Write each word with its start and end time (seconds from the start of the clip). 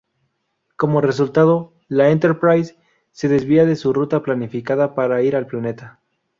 Como 0.77 0.99
resultado, 0.99 1.73
la 1.87 2.09
"Enterprise" 2.09 2.75
se 3.11 3.27
desvía 3.29 3.65
de 3.67 3.75
su 3.75 3.93
ruta 3.93 4.23
planificada 4.23 4.95
para 4.95 5.21
ir 5.21 5.35
al 5.35 5.45
planeta. 5.45 5.99